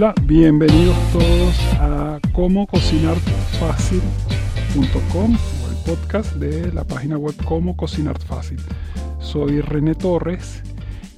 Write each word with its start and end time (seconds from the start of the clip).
Hola, 0.00 0.14
bienvenidos 0.22 0.96
todos 1.12 1.58
a 1.80 2.20
cómo 2.32 2.68
cocinar 2.68 3.16
fácil.com 3.58 5.34
o 5.34 5.70
el 5.70 5.76
podcast 5.84 6.34
de 6.36 6.72
la 6.72 6.84
página 6.84 7.18
web 7.18 7.34
Cómo 7.44 7.76
Cocinar 7.76 8.16
Fácil. 8.16 8.60
Soy 9.18 9.60
René 9.60 9.96
Torres 9.96 10.62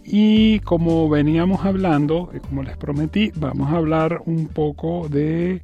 y 0.02 0.60
como 0.60 1.10
veníamos 1.10 1.62
hablando, 1.66 2.32
como 2.48 2.62
les 2.62 2.74
prometí, 2.78 3.32
vamos 3.36 3.70
a 3.70 3.76
hablar 3.76 4.22
un 4.24 4.48
poco 4.48 5.10
de 5.10 5.60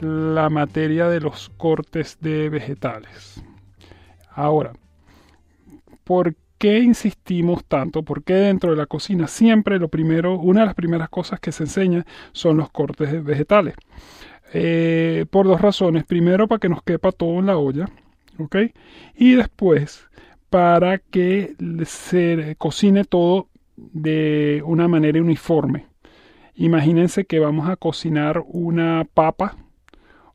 la 0.00 0.48
materia 0.48 1.10
de 1.10 1.20
los 1.20 1.50
cortes 1.58 2.16
de 2.22 2.48
vegetales. 2.48 3.44
Ahora, 4.30 4.72
¿por 6.04 6.34
qué 6.34 6.49
insistimos 6.78 7.64
tanto? 7.64 8.02
Porque 8.02 8.34
dentro 8.34 8.70
de 8.70 8.76
la 8.76 8.86
cocina 8.86 9.26
siempre 9.26 9.78
lo 9.78 9.88
primero, 9.88 10.38
una 10.38 10.60
de 10.60 10.66
las 10.66 10.74
primeras 10.74 11.08
cosas 11.08 11.40
que 11.40 11.52
se 11.52 11.64
enseña 11.64 12.06
son 12.32 12.56
los 12.56 12.70
cortes 12.70 13.24
vegetales. 13.24 13.74
Eh, 14.52 15.26
por 15.30 15.46
dos 15.46 15.60
razones. 15.60 16.04
Primero, 16.04 16.48
para 16.48 16.58
que 16.58 16.68
nos 16.68 16.82
quepa 16.82 17.12
todo 17.12 17.38
en 17.38 17.46
la 17.46 17.56
olla, 17.56 17.86
¿ok? 18.38 18.56
Y 19.14 19.34
después, 19.34 20.08
para 20.50 20.98
que 20.98 21.54
se 21.84 22.56
cocine 22.58 23.04
todo 23.04 23.48
de 23.76 24.62
una 24.66 24.88
manera 24.88 25.20
uniforme. 25.20 25.86
Imagínense 26.54 27.24
que 27.24 27.38
vamos 27.38 27.68
a 27.68 27.76
cocinar 27.76 28.42
una 28.46 29.06
papa, 29.14 29.56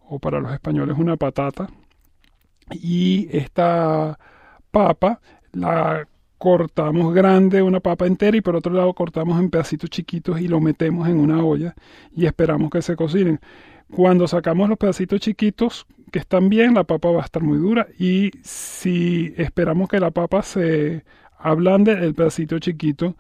o 0.08 0.20
para 0.20 0.40
los 0.40 0.54
españoles 0.54 0.98
una 0.98 1.18
patata, 1.18 1.68
y 2.72 3.28
esta 3.32 4.18
papa 4.72 5.20
la 5.52 6.08
cortamos 6.46 7.12
grande 7.12 7.64
una 7.64 7.80
papa 7.80 8.06
entera 8.06 8.38
y 8.38 8.42
por 8.42 8.56
otro 8.56 8.72
lado 8.72 8.94
cortamos 8.94 9.40
en 9.40 9.50
pedacitos 9.50 9.90
chiquitos 9.90 10.40
y 10.40 10.48
lo 10.48 10.62
metemos 10.62 11.10
en 11.10 11.18
una 11.18 11.44
olla 11.44 11.74
y 12.16 12.28
esperamos 12.28 12.70
que 12.70 12.84
se 12.84 12.96
cocinen. 12.96 13.40
Cuando 13.90 14.28
sacamos 14.28 14.70
los 14.70 14.78
pedacitos 14.78 15.22
chiquitos 15.22 15.88
que 16.12 16.20
están 16.20 16.48
bien, 16.50 16.76
la 16.76 16.84
papa 16.84 17.10
va 17.10 17.24
a 17.24 17.26
estar 17.26 17.42
muy 17.42 17.58
dura 17.58 17.88
y 17.98 18.30
si 18.44 19.34
esperamos 19.38 19.90
que 19.90 20.00
la 20.00 20.12
papa 20.12 20.44
se 20.44 21.04
ablande, 21.40 21.94
el 21.94 22.14
pedacito 22.14 22.60
chiquito 22.60 23.16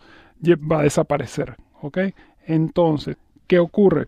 va 0.47 0.81
a 0.81 0.83
desaparecer. 0.83 1.55
¿Ok? 1.81 1.97
Entonces, 2.45 3.17
¿qué 3.47 3.57
ocurre? 3.57 4.05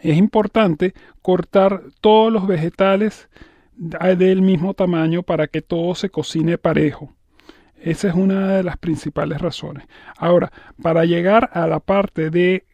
Es 0.00 0.18
importante 0.18 0.92
cortar 1.22 1.84
todos 2.02 2.30
los 2.30 2.46
vegetales 2.46 3.30
del 3.74 4.42
mismo 4.42 4.74
tamaño 4.74 5.22
para 5.22 5.46
que 5.46 5.62
todo 5.62 5.94
se 5.94 6.10
cocine 6.10 6.58
parejo. 6.58 7.14
Esa 7.80 8.08
es 8.08 8.14
una 8.14 8.56
de 8.56 8.62
las 8.62 8.76
principales 8.76 9.40
razones. 9.40 9.86
Ahora, 10.18 10.52
para 10.82 11.04
llegar 11.04 11.50
a 11.52 11.66
la 11.66 11.80
parte 11.80 12.30
de 12.30 12.66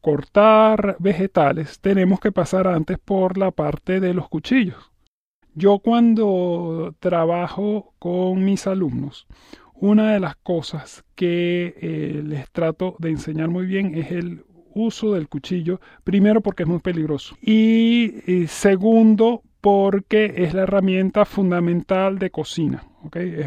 cortar 0.00 0.96
vegetales, 0.98 1.78
tenemos 1.80 2.18
que 2.18 2.32
pasar 2.32 2.66
antes 2.66 2.98
por 2.98 3.38
la 3.38 3.52
parte 3.52 4.00
de 4.00 4.12
los 4.14 4.28
cuchillos. 4.28 4.90
Yo 5.54 5.78
cuando 5.78 6.94
trabajo 6.98 7.94
con 7.98 8.44
mis 8.44 8.66
alumnos, 8.66 9.26
una 9.74 10.12
de 10.12 10.20
las 10.20 10.36
cosas 10.36 11.04
que 11.14 11.74
eh, 11.80 12.22
les 12.24 12.50
trato 12.50 12.96
de 12.98 13.10
enseñar 13.10 13.48
muy 13.48 13.66
bien 13.66 13.94
es 13.94 14.10
el 14.10 14.44
uso 14.74 15.12
del 15.12 15.28
cuchillo, 15.28 15.80
primero 16.02 16.40
porque 16.40 16.62
es 16.64 16.68
muy 16.68 16.78
peligroso 16.78 17.36
y 17.42 18.46
segundo 18.48 19.42
porque 19.60 20.34
es 20.38 20.54
la 20.54 20.62
herramienta 20.62 21.24
fundamental 21.24 22.18
de 22.18 22.30
cocina. 22.30 22.82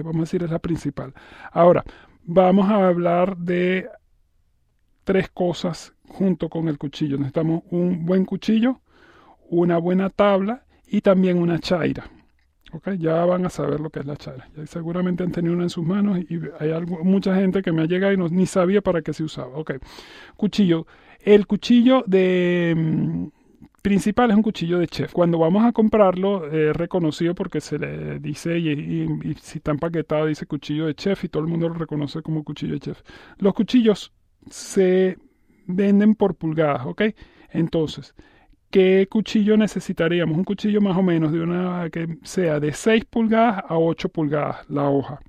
Vamos 0.04 0.16
a 0.16 0.20
decir, 0.22 0.44
es 0.44 0.52
la 0.52 0.60
principal. 0.60 1.14
Ahora, 1.52 1.84
vamos 2.24 2.70
a 2.70 2.88
hablar 2.88 3.38
de 3.38 3.88
tres 5.04 5.30
cosas 5.30 5.94
junto 6.08 6.50
con 6.50 6.68
el 6.68 6.78
cuchillo. 6.78 7.18
Necesitamos 7.18 7.64
un 7.70 8.06
buen 8.06 8.26
cuchillo, 8.26 8.82
una 9.50 9.78
buena 9.78 10.10
tabla 10.10 10.66
y 10.88 11.02
también 11.02 11.38
una 11.38 11.60
chaira. 11.60 12.10
Okay, 12.72 12.98
ya 12.98 13.24
van 13.24 13.46
a 13.46 13.50
saber 13.50 13.80
lo 13.80 13.90
que 13.90 14.00
es 14.00 14.06
la 14.06 14.18
chaira. 14.18 14.50
Ya 14.56 14.66
seguramente 14.66 15.24
han 15.24 15.32
tenido 15.32 15.54
una 15.54 15.64
en 15.64 15.70
sus 15.70 15.86
manos 15.86 16.20
y 16.30 16.40
hay 16.60 16.86
mucha 17.04 17.34
gente 17.36 17.62
que 17.62 17.72
me 17.72 17.84
ha 17.84 17.86
llegado 17.86 18.12
y 18.12 18.18
no, 18.18 18.28
ni 18.28 18.46
sabía 18.46 18.82
para 18.82 19.02
qué 19.02 19.14
se 19.14 19.24
usaba. 19.24 19.56
Okay. 19.58 19.78
Cuchillo. 20.36 20.86
El 21.20 21.48
cuchillo 21.48 22.04
de, 22.06 22.74
mm, 22.76 23.28
principal 23.86 24.32
es 24.32 24.36
un 24.36 24.42
cuchillo 24.42 24.80
de 24.80 24.88
chef. 24.88 25.14
Cuando 25.14 25.38
vamos 25.38 25.64
a 25.64 25.72
comprarlo, 25.72 26.52
es 26.52 26.76
reconocido 26.76 27.36
porque 27.36 27.62
se 27.62 27.78
le 27.78 28.18
dice, 28.18 28.58
y, 28.58 29.06
si 29.40 29.60
está 29.60 29.70
empaquetado, 29.70 30.26
dice 30.26 30.48
cuchillo 30.48 30.88
de 30.88 30.96
chef 30.96 31.24
y 31.24 31.30
todo 31.30 31.44
el 31.44 31.50
mundo 31.50 31.70
lo 31.70 31.76
reconoce 31.76 32.24
como 32.24 32.44
cuchillo 32.44 32.74
de 32.74 32.80
chef. 32.80 33.04
Los 33.38 33.54
cuchillos 33.54 34.12
se 34.50 35.20
venden 35.68 36.16
por 36.16 36.34
pulgadas, 36.34 36.88
¿ok? 36.88 37.04
Entonces, 37.52 38.16
¿qué 38.72 39.08
cuchillo 39.08 39.56
necesitaríamos? 39.56 40.36
Un 40.36 40.46
cuchillo 40.46 40.82
más 40.82 40.98
o 40.98 41.04
menos 41.04 41.32
de 41.32 41.42
una 41.42 41.88
que 41.92 42.18
sea 42.24 42.60
de 42.60 42.74
6 42.74 43.06
pulgadas 43.06 43.66
a 43.68 43.78
8 43.78 44.10
pulgadas 44.10 44.68
la 44.68 44.90
hoja. 44.90 45.20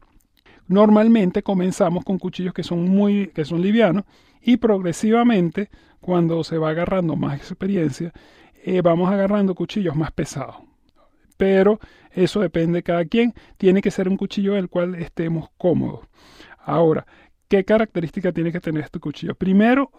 Normalmente 0.67 1.43
comenzamos 1.43 2.05
con 2.05 2.19
cuchillos 2.19 2.55
que 2.55 2.63
son 2.63 2.89
muy 2.89 3.27
que 3.35 3.45
son 3.45 3.61
livianos 3.61 4.05
y 4.41 4.57
progresivamente 4.57 5.69
cuando 6.01 6.43
se 6.43 6.57
va 6.57 6.71
agarrando 6.71 7.17
más 7.17 7.37
experiencia 7.37 8.15
eh, 8.67 8.83
vamos 8.83 9.09
agarrando 9.09 9.55
cuchillos 9.55 9.95
más 9.95 10.11
pesados. 10.11 10.57
Pero 11.37 11.79
eso 12.11 12.41
depende 12.41 12.79
de 12.79 12.83
cada 12.83 13.05
quien. 13.05 13.33
Tiene 13.57 13.81
que 13.81 13.93
ser 13.93 14.09
un 14.09 14.17
cuchillo 14.17 14.55
del 14.55 14.69
cual 14.69 14.97
estemos 14.97 15.51
cómodos. 15.57 16.01
Ahora, 16.59 17.07
¿qué 17.47 17.65
característica 17.65 18.33
tiene 18.33 18.51
que 18.51 18.59
tener 18.59 18.83
este 18.83 18.99
cuchillo? 18.99 19.37
Primero, 19.37 19.93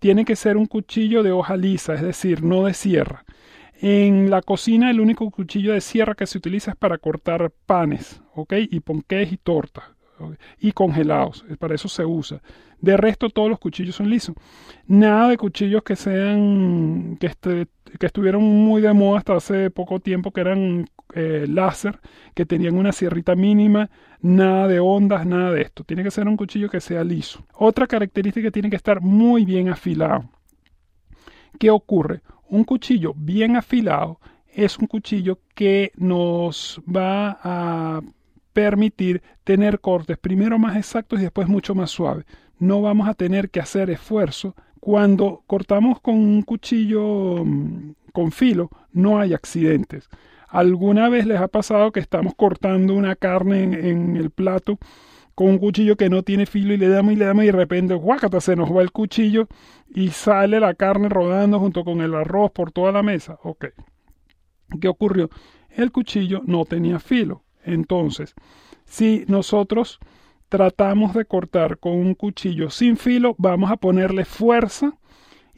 tiene 0.00 0.24
que 0.24 0.34
ser 0.34 0.56
un 0.56 0.66
cuchillo 0.66 1.22
de 1.22 1.30
hoja 1.30 1.56
lisa, 1.56 1.94
es 1.94 2.02
decir, 2.02 2.42
no 2.42 2.64
de 2.64 2.74
sierra. 2.74 3.24
En 3.80 4.30
la 4.30 4.42
cocina 4.42 4.90
el 4.90 4.98
único 4.98 5.30
cuchillo 5.30 5.72
de 5.72 5.80
sierra 5.80 6.16
que 6.16 6.26
se 6.26 6.38
utiliza 6.38 6.72
es 6.72 6.76
para 6.76 6.98
cortar 6.98 7.52
panes, 7.66 8.20
¿ok? 8.34 8.54
Y 8.68 8.80
ponqués 8.80 9.32
y 9.32 9.36
tortas 9.36 9.84
y 10.60 10.72
congelados. 10.72 11.44
Para 11.58 11.74
eso 11.74 11.88
se 11.88 12.04
usa. 12.04 12.40
De 12.80 12.96
resto, 12.96 13.28
todos 13.30 13.48
los 13.48 13.58
cuchillos 13.58 13.96
son 13.96 14.08
lisos. 14.08 14.36
Nada 14.86 15.28
de 15.28 15.36
cuchillos 15.36 15.82
que 15.82 15.96
sean, 15.96 17.16
que, 17.20 17.26
este, 17.26 17.66
que 17.98 18.06
estuvieron 18.06 18.42
muy 18.42 18.80
de 18.80 18.92
moda 18.92 19.18
hasta 19.18 19.36
hace 19.36 19.70
poco 19.70 19.98
tiempo, 20.00 20.30
que 20.30 20.40
eran 20.40 20.88
eh, 21.14 21.46
láser, 21.48 22.00
que 22.34 22.46
tenían 22.46 22.76
una 22.76 22.92
sierrita 22.92 23.34
mínima, 23.34 23.90
nada 24.20 24.68
de 24.68 24.78
ondas, 24.78 25.26
nada 25.26 25.52
de 25.52 25.62
esto. 25.62 25.82
Tiene 25.84 26.04
que 26.04 26.10
ser 26.10 26.28
un 26.28 26.36
cuchillo 26.36 26.70
que 26.70 26.80
sea 26.80 27.02
liso. 27.02 27.44
Otra 27.54 27.86
característica 27.86 28.50
tiene 28.50 28.70
que 28.70 28.76
estar 28.76 29.00
muy 29.00 29.44
bien 29.44 29.68
afilado. 29.68 30.30
¿Qué 31.58 31.70
ocurre? 31.70 32.20
Un 32.48 32.64
cuchillo 32.64 33.12
bien 33.16 33.56
afilado 33.56 34.20
es 34.58 34.78
un 34.78 34.86
cuchillo 34.86 35.40
que 35.54 35.92
nos 35.96 36.80
va 36.88 37.38
a 37.42 38.00
permitir 38.58 39.22
tener 39.44 39.78
cortes 39.78 40.18
primero 40.18 40.58
más 40.58 40.76
exactos 40.76 41.20
y 41.20 41.22
después 41.22 41.46
mucho 41.46 41.76
más 41.76 41.92
suaves. 41.92 42.26
No 42.58 42.82
vamos 42.82 43.08
a 43.08 43.14
tener 43.14 43.50
que 43.50 43.60
hacer 43.60 43.88
esfuerzo. 43.88 44.56
Cuando 44.80 45.44
cortamos 45.46 46.00
con 46.00 46.16
un 46.16 46.42
cuchillo 46.42 47.44
mm, 47.44 47.92
con 48.12 48.32
filo, 48.32 48.68
no 48.90 49.20
hay 49.20 49.32
accidentes. 49.32 50.08
¿Alguna 50.48 51.08
vez 51.08 51.24
les 51.24 51.40
ha 51.40 51.46
pasado 51.46 51.92
que 51.92 52.00
estamos 52.00 52.34
cortando 52.34 52.94
una 52.94 53.14
carne 53.14 53.62
en, 53.62 54.16
el 54.16 54.30
plato 54.30 54.76
con 55.36 55.50
un 55.50 55.58
cuchillo 55.58 55.96
que 55.96 56.08
no 56.08 56.24
tiene 56.24 56.44
filo 56.44 56.74
y 56.74 56.78
le 56.78 56.88
damos 56.88 57.12
y 57.12 57.16
le 57.16 57.26
damos 57.26 57.44
y 57.44 57.46
de 57.46 57.52
repente, 57.52 57.94
guácata, 57.94 58.40
se 58.40 58.56
nos 58.56 58.74
va 58.74 58.82
el 58.82 58.90
cuchillo 58.90 59.46
y 59.94 60.08
sale 60.08 60.58
la 60.58 60.74
carne 60.74 61.08
rodando 61.08 61.60
junto 61.60 61.84
con 61.84 62.00
el 62.00 62.12
arroz 62.12 62.50
por 62.50 62.72
toda 62.72 62.90
la 62.90 63.04
mesa? 63.04 63.38
Ok. 63.44 63.66
¿Qué 64.80 64.88
ocurrió? 64.88 65.30
El 65.70 65.92
cuchillo 65.92 66.40
no 66.44 66.64
tenía 66.64 66.98
filo. 66.98 67.44
Entonces, 67.68 68.34
si 68.84 69.24
nosotros 69.28 69.98
tratamos 70.48 71.14
de 71.14 71.26
cortar 71.26 71.78
con 71.78 71.92
un 71.92 72.14
cuchillo 72.14 72.70
sin 72.70 72.96
filo, 72.96 73.34
vamos 73.38 73.70
a 73.70 73.76
ponerle 73.76 74.24
fuerza 74.24 74.94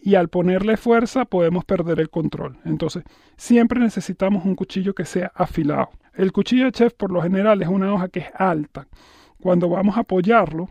y 0.02 0.16
al 0.16 0.28
ponerle 0.28 0.76
fuerza 0.76 1.24
podemos 1.24 1.64
perder 1.64 2.00
el 2.00 2.10
control. 2.10 2.58
Entonces, 2.64 3.04
siempre 3.36 3.78
necesitamos 3.78 4.44
un 4.44 4.56
cuchillo 4.56 4.94
que 4.94 5.04
sea 5.04 5.30
afilado. 5.34 5.90
El 6.14 6.32
cuchillo 6.32 6.64
de 6.64 6.72
chef 6.72 6.94
por 6.94 7.12
lo 7.12 7.22
general 7.22 7.62
es 7.62 7.68
una 7.68 7.94
hoja 7.94 8.08
que 8.08 8.20
es 8.20 8.30
alta. 8.34 8.88
Cuando 9.40 9.68
vamos 9.68 9.96
a 9.96 10.00
apoyarlo, 10.00 10.70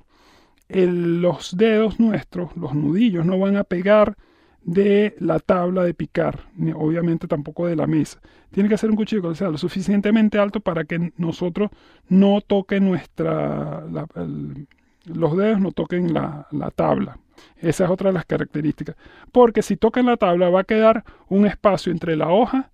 los 0.67 1.55
dedos 1.55 1.99
nuestros, 1.99 2.55
los 2.57 2.75
nudillos, 2.75 3.25
no 3.25 3.39
van 3.39 3.55
a 3.55 3.63
pegar 3.63 4.17
de 4.69 5.15
la 5.19 5.39
tabla 5.39 5.83
de 5.83 5.95
picar, 5.95 6.41
obviamente 6.75 7.27
tampoco 7.27 7.65
de 7.65 7.75
la 7.75 7.87
mesa. 7.87 8.19
Tiene 8.51 8.69
que 8.69 8.77
ser 8.77 8.91
un 8.91 8.95
cuchillo 8.95 9.27
que 9.27 9.35
sea 9.35 9.49
lo 9.49 9.57
suficientemente 9.57 10.37
alto 10.37 10.59
para 10.59 10.83
que 10.85 11.11
nosotros 11.17 11.71
no 12.07 12.39
toquen 12.41 12.85
nuestra, 12.85 13.83
los 15.05 15.37
dedos 15.37 15.59
no 15.59 15.71
toquen 15.71 16.13
la, 16.13 16.47
la 16.51 16.69
tabla. 16.69 17.17
Esa 17.57 17.85
es 17.85 17.89
otra 17.89 18.09
de 18.09 18.13
las 18.13 18.25
características. 18.25 18.95
Porque 19.31 19.63
si 19.63 19.75
tocan 19.75 20.05
la 20.05 20.17
tabla 20.17 20.49
va 20.49 20.61
a 20.61 20.65
quedar 20.65 21.03
un 21.29 21.47
espacio 21.47 21.91
entre 21.91 22.15
la 22.15 22.29
hoja 22.29 22.69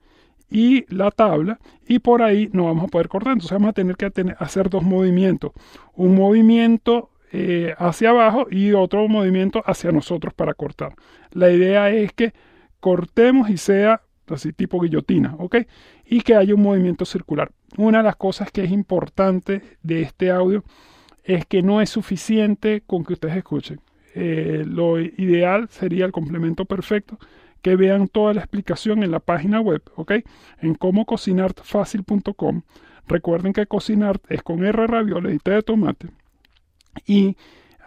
y 0.50 0.86
la 0.94 1.12
tabla 1.12 1.60
y 1.88 2.00
por 2.00 2.22
ahí 2.22 2.50
no 2.52 2.66
vamos 2.66 2.86
a 2.86 2.88
poder 2.88 3.08
cortar. 3.08 3.34
Entonces 3.34 3.56
vamos 3.56 3.70
a 3.70 3.74
tener 3.74 3.96
que 3.96 4.12
hacer 4.38 4.70
dos 4.70 4.84
movimientos. 4.84 5.54
Un 5.94 6.16
movimiento 6.16 7.10
eh, 7.38 7.76
hacia 7.78 8.12
abajo 8.12 8.48
y 8.50 8.72
otro 8.72 9.10
movimiento 9.10 9.62
hacia 9.66 9.92
nosotros 9.92 10.34
para 10.34 10.54
cortar. 10.54 10.94
La 11.32 11.52
idea 11.52 11.90
es 11.90 12.14
que 12.14 12.34
cortemos 12.80 13.50
y 13.50 13.58
sea 13.58 14.04
así 14.30 14.54
tipo 14.54 14.80
guillotina, 14.80 15.36
¿ok? 15.38 15.58
Y 16.06 16.22
que 16.22 16.34
haya 16.36 16.56
un 16.56 16.62
movimiento 16.62 17.04
circular. 17.04 17.52
Una 17.76 17.98
de 17.98 18.06
las 18.06 18.16
cosas 18.16 18.52
que 18.52 18.64
es 18.64 18.72
importante 18.72 19.62
de 19.84 20.02
este 20.02 20.32
audio 20.32 20.64
es 21.26 21.46
que 21.46 21.62
no 21.62 21.82
es 21.82 21.90
suficiente 21.90 22.84
con 22.88 23.04
que 23.04 23.14
ustedes 23.14 23.36
escuchen. 23.36 23.82
Eh, 24.14 24.64
lo 24.66 25.02
ideal 25.02 25.68
sería 25.70 26.06
el 26.06 26.14
complemento 26.14 26.64
perfecto 26.64 27.20
que 27.62 27.76
vean 27.76 28.08
toda 28.08 28.34
la 28.34 28.40
explicación 28.40 29.04
en 29.04 29.12
la 29.12 29.20
página 29.20 29.60
web, 29.60 29.82
¿ok? 29.98 30.14
En 30.62 30.76
cómo 30.76 31.06
cocinarfacil.com. 31.06 32.62
Recuerden 33.08 33.52
que 33.52 33.66
cocinar 33.66 34.22
es 34.30 34.42
con 34.42 34.64
R 34.64 34.88
té 35.44 35.52
de 35.52 35.64
tomate. 35.64 36.08
Y 37.06 37.38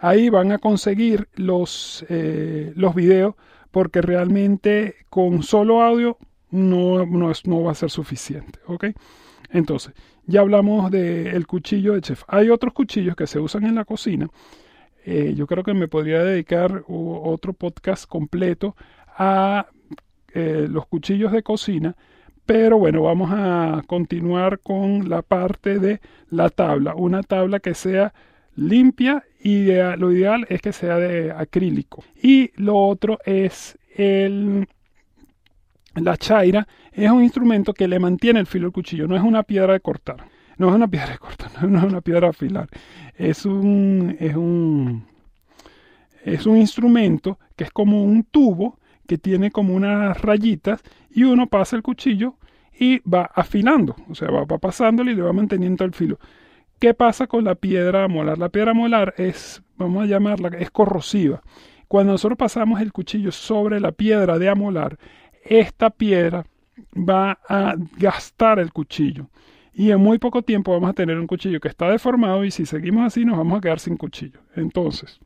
ahí 0.01 0.29
van 0.29 0.51
a 0.51 0.59
conseguir 0.59 1.27
los, 1.35 2.05
eh, 2.09 2.73
los 2.75 2.95
videos 2.95 3.35
porque 3.71 4.01
realmente 4.01 4.95
con 5.09 5.43
solo 5.43 5.81
audio 5.81 6.17
no, 6.51 7.05
no, 7.05 7.31
no 7.45 7.63
va 7.63 7.71
a 7.71 7.75
ser 7.75 7.89
suficiente, 7.89 8.59
¿ok? 8.65 8.85
Entonces, 9.51 9.93
ya 10.25 10.41
hablamos 10.41 10.91
del 10.91 11.47
cuchillo 11.47 11.93
de 11.93 12.01
chef. 12.01 12.23
Hay 12.27 12.49
otros 12.49 12.73
cuchillos 12.73 13.15
que 13.15 13.27
se 13.27 13.39
usan 13.39 13.65
en 13.65 13.75
la 13.75 13.85
cocina. 13.85 14.29
Eh, 15.05 15.33
yo 15.35 15.47
creo 15.47 15.63
que 15.63 15.73
me 15.73 15.87
podría 15.87 16.23
dedicar 16.23 16.83
otro 16.87 17.53
podcast 17.53 18.05
completo 18.07 18.75
a 19.17 19.67
eh, 20.33 20.67
los 20.69 20.85
cuchillos 20.87 21.31
de 21.31 21.41
cocina. 21.41 21.95
Pero 22.45 22.77
bueno, 22.79 23.03
vamos 23.03 23.29
a 23.31 23.83
continuar 23.87 24.59
con 24.59 25.09
la 25.09 25.21
parte 25.21 25.79
de 25.79 25.99
la 26.29 26.49
tabla. 26.49 26.95
Una 26.95 27.23
tabla 27.23 27.59
que 27.59 27.73
sea 27.73 28.13
limpia 28.59 29.23
y 29.41 29.67
lo 29.97 30.11
ideal 30.11 30.45
es 30.49 30.61
que 30.61 30.73
sea 30.73 30.97
de 30.97 31.31
acrílico. 31.31 32.03
Y 32.21 32.51
lo 32.55 32.75
otro 32.75 33.19
es 33.25 33.77
el 33.95 34.67
la 35.95 36.17
chaira 36.17 36.67
es 36.91 37.09
un 37.09 37.23
instrumento 37.23 37.73
que 37.73 37.87
le 37.87 37.99
mantiene 37.99 38.39
el 38.39 38.47
filo 38.47 38.65
del 38.65 38.73
cuchillo, 38.73 39.07
no 39.07 39.15
es 39.15 39.23
una 39.23 39.43
piedra 39.43 39.73
de 39.73 39.79
cortar. 39.79 40.17
No 40.57 40.67
es 40.67 40.75
una 40.75 40.89
piedra 40.89 41.13
de 41.13 41.17
cortar, 41.19 41.63
no 41.69 41.79
es 41.79 41.85
una 41.85 42.01
piedra 42.01 42.21
de 42.21 42.27
afilar. 42.27 42.69
Es 43.15 43.45
un, 43.45 44.15
es 44.19 44.35
un, 44.35 45.05
es 46.23 46.45
un 46.45 46.57
instrumento 46.57 47.39
que 47.55 47.63
es 47.63 47.71
como 47.71 48.03
un 48.03 48.23
tubo 48.23 48.77
que 49.07 49.17
tiene 49.17 49.51
como 49.51 49.73
unas 49.73 50.21
rayitas 50.21 50.81
y 51.09 51.23
uno 51.23 51.47
pasa 51.47 51.75
el 51.77 51.81
cuchillo 51.81 52.35
y 52.77 52.99
va 53.09 53.29
afilando, 53.33 53.95
o 54.09 54.15
sea, 54.15 54.29
va, 54.29 54.45
va 54.45 54.57
pasándole 54.57 55.11
y 55.11 55.15
le 55.15 55.21
va 55.21 55.33
manteniendo 55.33 55.83
el 55.85 55.93
filo. 55.93 56.19
¿Qué 56.79 56.93
pasa 56.93 57.27
con 57.27 57.43
la 57.43 57.55
piedra 57.55 58.07
molar? 58.07 58.37
La 58.37 58.49
piedra 58.49 58.73
molar 58.73 59.13
es, 59.17 59.61
vamos 59.75 60.03
a 60.03 60.05
llamarla, 60.05 60.49
es 60.57 60.71
corrosiva. 60.71 61.41
Cuando 61.89 62.13
nosotros 62.13 62.37
pasamos 62.37 62.79
el 62.81 62.93
cuchillo 62.93 63.31
sobre 63.31 63.79
la 63.79 63.91
piedra 63.91 64.39
de 64.39 64.47
amolar, 64.47 64.97
esta 65.43 65.89
piedra 65.89 66.45
va 66.95 67.39
a 67.49 67.75
gastar 67.97 68.59
el 68.59 68.71
cuchillo. 68.71 69.27
Y 69.73 69.91
en 69.91 69.99
muy 69.99 70.19
poco 70.19 70.41
tiempo 70.41 70.71
vamos 70.71 70.89
a 70.89 70.93
tener 70.93 71.17
un 71.19 71.27
cuchillo 71.27 71.59
que 71.59 71.67
está 71.67 71.89
deformado 71.89 72.45
y 72.45 72.51
si 72.51 72.65
seguimos 72.65 73.05
así 73.05 73.25
nos 73.25 73.37
vamos 73.37 73.57
a 73.57 73.61
quedar 73.61 73.79
sin 73.79 73.97
cuchillo. 73.97 74.39
Entonces, 74.55 75.19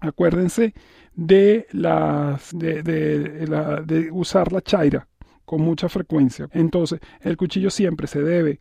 acuérdense 0.00 0.74
de, 1.14 1.66
las, 1.72 2.50
de, 2.52 4.08
usar 4.12 4.52
la 4.52 4.60
chaira 4.60 5.06
con 5.44 5.62
mucha 5.62 5.88
frecuencia. 5.88 6.48
Entonces, 6.52 7.00
el 7.20 7.36
cuchillo 7.36 7.70
siempre 7.70 8.06
se 8.06 8.22
debe 8.22 8.58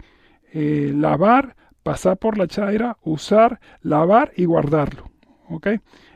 eh, 0.53 0.91
lavar, 0.95 1.55
pasar 1.83 2.17
por 2.17 2.37
la 2.37 2.47
chaira, 2.47 2.97
usar, 3.03 3.59
lavar 3.81 4.31
y 4.35 4.45
guardarlo. 4.45 5.09
¿Ok? 5.49 5.67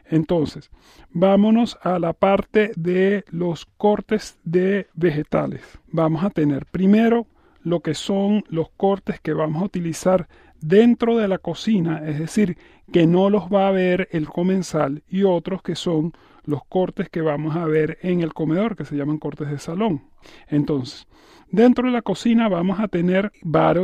Entonces, 0.06 0.70
vámonos 1.12 1.78
a 1.82 1.98
la 1.98 2.14
parte 2.14 2.72
de 2.76 3.24
los 3.30 3.66
cortes 3.66 4.40
de 4.44 4.88
vegetales. 4.94 5.62
Vamos 5.88 6.24
a 6.24 6.30
tener 6.30 6.66
primero 6.66 7.26
lo 7.62 7.80
que 7.80 7.94
son 7.94 8.44
los 8.50 8.70
cortes 8.70 9.20
que 9.20 9.34
vamos 9.34 9.62
a 9.62 9.66
utilizar 9.66 10.28
dentro 10.60 11.18
de 11.18 11.28
la 11.28 11.40
cocina, 11.40 12.02
es 12.06 12.20
decir, 12.20 12.58
que 12.92 13.08
no 13.08 13.30
los 13.30 13.44
va 13.46 13.68
a 13.68 13.72
ver 13.72 14.08
el 14.12 14.28
comensal, 14.28 15.04
y 15.10 15.24
otros 15.24 15.62
que 15.62 15.76
son 15.76 16.14
los 16.46 16.64
cortes 16.66 17.10
que 17.10 17.22
vamos 17.22 17.56
a 17.56 17.66
ver 17.66 17.98
en 18.02 18.22
el 18.22 18.34
comedor, 18.34 18.76
que 18.76 18.86
se 18.86 18.96
llaman 18.96 19.18
cortes 19.18 19.50
de 19.50 19.60
salón. 19.60 20.04
Entonces, 20.48 21.08
Dentro 21.54 21.86
de 21.86 21.92
la 21.92 22.02
cocina 22.02 22.50
vamos 22.50 22.80
a 22.80 22.88
tener 22.88 23.32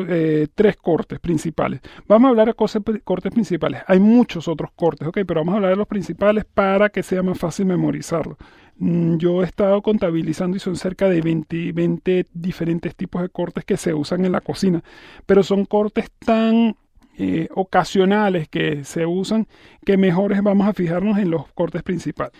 eh, 0.09 0.47
tres 0.55 0.75
cortes 0.75 1.19
principales. 1.19 1.81
Vamos 2.07 2.25
a 2.25 2.29
hablar 2.31 2.47
de 2.47 3.01
cortes 3.03 3.31
principales. 3.31 3.83
Hay 3.85 3.99
muchos 3.99 4.47
otros 4.47 4.71
cortes, 4.75 5.07
¿ok? 5.07 5.19
Pero 5.27 5.41
vamos 5.41 5.53
a 5.53 5.57
hablar 5.57 5.71
de 5.73 5.77
los 5.77 5.87
principales 5.87 6.45
para 6.45 6.89
que 6.89 7.03
sea 7.03 7.21
más 7.21 7.37
fácil 7.37 7.67
memorizarlo. 7.67 8.39
Mm, 8.77 9.17
yo 9.17 9.43
he 9.43 9.45
estado 9.45 9.83
contabilizando 9.83 10.57
y 10.57 10.59
son 10.59 10.77
cerca 10.77 11.07
de 11.07 11.21
20, 11.21 12.25
diferentes 12.33 12.95
tipos 12.95 13.21
de 13.21 13.29
cortes 13.29 13.63
que 13.65 13.77
se 13.77 13.93
usan 13.93 14.25
en 14.25 14.31
la 14.31 14.41
cocina. 14.41 14.83
Pero 15.27 15.43
son 15.43 15.65
cortes 15.65 16.09
tan 16.17 16.75
eh, 17.19 17.49
ocasionales 17.53 18.49
que 18.49 18.83
se 18.83 19.05
usan 19.05 19.45
que 19.85 19.95
mejores 19.95 20.41
vamos 20.41 20.67
a 20.67 20.73
fijarnos 20.73 21.19
en 21.19 21.29
los 21.29 21.45
cortes 21.53 21.83
principales. 21.83 22.33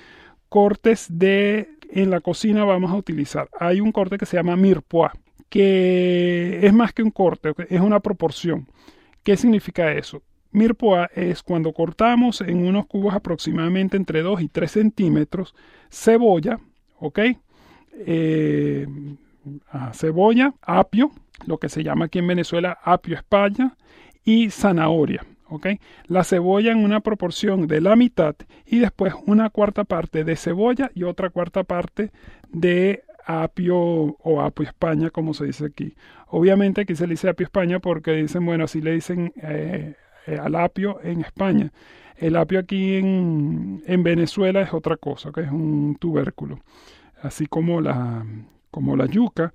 Cortes 0.50 1.06
de 1.08 1.78
en 1.92 2.10
la 2.10 2.22
cocina 2.22 2.64
vamos 2.64 2.92
a 2.92 2.96
utilizar. 2.96 3.50
Hay 3.60 3.82
un 3.82 3.92
corte 3.92 4.18
que 4.18 4.26
se 4.26 4.38
llama 4.38 4.56
mirepoix, 4.56 5.12
que 5.50 6.60
es 6.62 6.74
más 6.74 6.94
que 6.94 7.04
un 7.04 7.12
corte, 7.12 7.54
es 7.70 7.82
una 7.82 8.00
proporción. 8.00 8.68
¿Qué 9.24 9.36
significa 9.36 9.92
eso? 9.92 10.22
Mirepoix 10.52 11.10
es 11.16 11.44
cuando 11.44 11.74
cortamos 11.74 12.42
en 12.42 12.66
unos 12.66 12.88
cubos 12.88 13.14
aproximadamente 13.14 13.98
entre 13.98 14.22
2 14.22 14.42
y 14.42 14.48
3 14.48 14.72
centímetros 14.72 15.54
cebolla, 15.92 16.60
¿ok? 17.00 17.20
Eh, 17.94 18.88
cebolla, 19.94 20.54
apio, 20.62 21.12
lo 21.46 21.58
que 21.58 21.70
se 21.70 21.84
llama 21.84 22.06
aquí 22.06 22.20
en 22.20 22.28
Venezuela 22.28 22.80
apio 22.84 23.16
España, 23.16 23.76
y 24.24 24.50
zanahoria. 24.50 25.26
La 26.08 26.24
cebolla 26.24 26.72
en 26.72 26.84
una 26.84 27.00
proporción 27.00 27.68
de 27.68 27.82
la 27.82 27.96
mitad 27.96 28.36
y 28.66 28.80
después 28.80 29.14
una 29.26 29.50
cuarta 29.50 29.84
parte 29.84 30.24
de 30.24 30.36
cebolla 30.36 30.92
y 30.94 31.04
otra 31.04 31.30
cuarta 31.30 31.64
parte 31.64 32.12
de 32.50 33.04
apio 33.26 33.78
o 33.78 34.42
apio 34.42 34.66
España, 34.66 35.10
como 35.10 35.34
se 35.34 35.46
dice 35.46 35.66
aquí. 35.66 35.96
Obviamente 36.28 36.82
aquí 36.82 36.96
se 36.96 37.06
le 37.06 37.14
dice 37.14 37.30
apio 37.30 37.46
España 37.46 37.80
porque 37.80 38.14
dicen, 38.14 38.46
bueno, 38.46 38.64
así 38.66 38.82
le 38.82 38.92
dicen 38.94 39.34
eh, 39.42 39.96
eh, 40.26 40.38
al 40.38 40.56
apio 40.56 41.00
en 41.04 41.22
España. 41.22 41.72
El 42.18 42.36
apio 42.36 42.60
aquí 42.60 42.96
en, 42.96 44.04
Venezuela 44.04 44.62
es 44.62 44.74
otra 44.74 44.98
cosa, 44.98 45.32
que 45.32 45.42
es 45.42 45.52
un 45.52 45.96
tubérculo. 46.00 46.60
Así 47.22 47.46
como 47.46 47.82
la, 47.82 48.26
como 48.72 48.96
la 48.96 49.06
yuca 49.06 49.54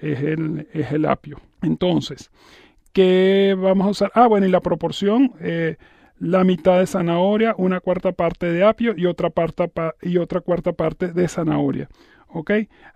es 0.00 0.20
el, 0.22 0.68
es 0.72 0.92
el 0.92 1.04
apio. 1.04 1.40
Entonces, 1.62 2.30
¿Qué 2.96 3.54
vamos 3.58 3.86
a 3.86 3.90
usar? 3.90 4.12
Ah, 4.14 4.26
bueno, 4.26 4.46
y 4.46 4.50
la 4.50 4.62
proporción, 4.62 5.34
eh, 5.40 5.76
la 6.18 6.44
mitad 6.44 6.78
de 6.78 6.86
zanahoria, 6.86 7.54
una 7.58 7.80
cuarta 7.80 8.12
parte 8.12 8.50
de 8.50 8.64
apio 8.64 8.94
y 8.96 9.04
otra, 9.04 9.30
y 10.00 10.16
otra 10.16 10.40
cuarta 10.40 10.72
parte 10.72 11.12
de 11.12 11.28
zanahoria. 11.28 11.90
¿ok? 12.28 12.52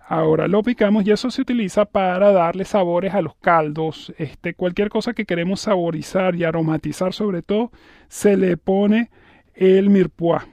Ahora 0.07 0.47
lo 0.47 0.63
picamos 0.63 1.05
y 1.05 1.11
eso 1.11 1.29
se 1.29 1.43
utiliza 1.43 1.85
para 1.85 2.31
darle 2.31 2.65
sabores 2.65 3.13
a 3.13 3.21
los 3.21 3.35
caldos. 3.35 4.11
Este, 4.17 4.55
cualquier 4.55 4.89
cosa 4.89 5.13
que 5.13 5.25
queremos 5.25 5.61
saborizar 5.61 6.33
y 6.33 6.45
aromatizar 6.45 7.13
sobre 7.13 7.43
todo, 7.43 7.71
se 8.07 8.37
le 8.37 8.57
pone 8.57 9.11
el 9.53 9.91
mirepoix, 9.91 10.43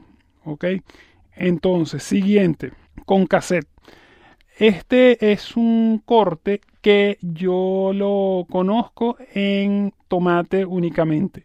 ¿ok? 0.44 0.66
Entonces, 1.32 2.02
siguiente, 2.02 2.72
con 3.06 3.26
cassette. 3.26 3.66
Este 4.58 5.30
es 5.30 5.56
un 5.56 6.02
corte 6.04 6.60
que 6.80 7.16
yo 7.22 7.92
lo 7.94 8.44
conozco 8.50 9.16
en 9.32 9.94
tomate 10.08 10.64
únicamente. 10.64 11.44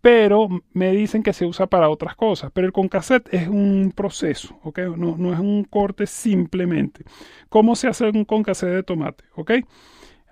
Pero 0.00 0.48
me 0.72 0.92
dicen 0.92 1.24
que 1.24 1.32
se 1.32 1.44
usa 1.44 1.66
para 1.66 1.88
otras 1.88 2.14
cosas. 2.14 2.52
Pero 2.54 2.68
el 2.68 2.72
concassette 2.72 3.34
es 3.34 3.48
un 3.48 3.92
proceso, 3.94 4.60
¿ok? 4.62 4.78
No, 4.96 5.32
es 5.32 5.40
un 5.40 5.64
corte 5.64 6.06
simplemente. 6.06 7.04
¿Cómo 7.48 7.74
se 7.74 7.88
hace 7.88 8.04
un 8.10 8.24
concassette 8.24 8.74
de 8.74 8.82
tomate? 8.84 9.24
¿Ok? 9.34 9.50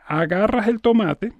Agarras 0.06 0.68
el 0.68 0.80
tomate, 0.80 1.32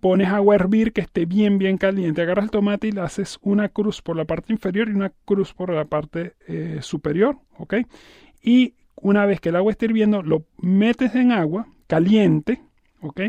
pones 0.00 0.28
agua 0.28 0.54
a 0.54 0.56
hervir 0.56 0.94
que 0.94 1.02
esté 1.02 1.26
bien, 1.26 1.58
bien 1.58 1.76
caliente. 1.76 2.22
Agarras 2.22 2.46
el 2.46 2.50
tomate 2.50 2.86
y 2.88 2.92
le 2.92 3.02
haces 3.02 3.38
una 3.42 3.68
cruz 3.68 4.00
por 4.00 4.16
la 4.16 4.24
parte 4.24 4.50
inferior 4.50 4.88
y 4.88 4.92
una 4.92 5.12
cruz 5.26 5.52
por 5.52 5.70
la 5.74 5.84
parte 5.84 6.36
eh, 6.46 6.78
superior, 6.80 7.36
¿ok? 7.58 7.74
Y 8.40 8.77
una 9.02 9.26
vez 9.26 9.40
que 9.40 9.50
el 9.50 9.56
agua 9.56 9.72
esté 9.72 9.86
hirviendo, 9.86 10.22
lo 10.22 10.44
metes 10.58 11.14
en 11.14 11.32
agua 11.32 11.66
caliente, 11.86 12.62
¿ok? 13.00 13.20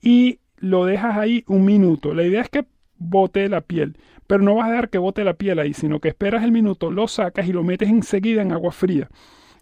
Y 0.00 0.38
lo 0.56 0.84
dejas 0.84 1.16
ahí 1.16 1.44
un 1.46 1.64
minuto. 1.64 2.14
La 2.14 2.24
idea 2.24 2.42
es 2.42 2.48
que 2.48 2.66
bote 2.96 3.48
la 3.48 3.62
piel, 3.62 3.96
pero 4.26 4.42
no 4.42 4.54
vas 4.54 4.68
a 4.68 4.70
dejar 4.70 4.90
que 4.90 4.98
bote 4.98 5.24
la 5.24 5.34
piel 5.34 5.58
ahí, 5.58 5.74
sino 5.74 6.00
que 6.00 6.08
esperas 6.08 6.44
el 6.44 6.52
minuto, 6.52 6.90
lo 6.90 7.08
sacas 7.08 7.48
y 7.48 7.52
lo 7.52 7.64
metes 7.64 7.88
enseguida 7.88 8.42
en 8.42 8.52
agua 8.52 8.72
fría. 8.72 9.08